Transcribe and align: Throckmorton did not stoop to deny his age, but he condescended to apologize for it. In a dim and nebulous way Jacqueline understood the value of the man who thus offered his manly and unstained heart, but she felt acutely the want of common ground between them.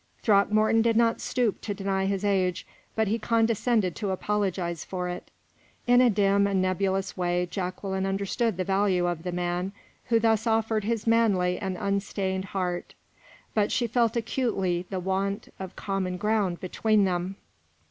Throckmorton 0.23 0.81
did 0.81 0.97
not 0.97 1.21
stoop 1.21 1.61
to 1.61 1.75
deny 1.75 2.07
his 2.07 2.25
age, 2.25 2.65
but 2.95 3.07
he 3.07 3.19
condescended 3.19 3.95
to 3.97 4.09
apologize 4.09 4.83
for 4.83 5.07
it. 5.07 5.29
In 5.85 6.01
a 6.01 6.09
dim 6.09 6.47
and 6.47 6.59
nebulous 6.59 7.15
way 7.15 7.45
Jacqueline 7.45 8.07
understood 8.07 8.57
the 8.57 8.63
value 8.63 9.05
of 9.05 9.21
the 9.21 9.31
man 9.31 9.73
who 10.05 10.19
thus 10.19 10.47
offered 10.47 10.85
his 10.85 11.05
manly 11.05 11.59
and 11.59 11.77
unstained 11.77 12.45
heart, 12.45 12.95
but 13.53 13.71
she 13.71 13.85
felt 13.85 14.15
acutely 14.15 14.87
the 14.89 14.99
want 14.99 15.53
of 15.59 15.75
common 15.75 16.17
ground 16.17 16.59
between 16.59 17.05
them. 17.05 17.35